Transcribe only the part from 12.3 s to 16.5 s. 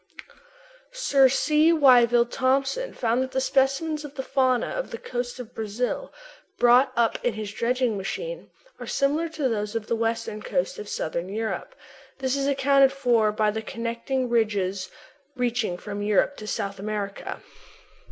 is accounted for by the connecting ridges reaching from Europe to